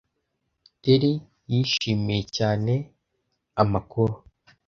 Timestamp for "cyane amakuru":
2.37-4.13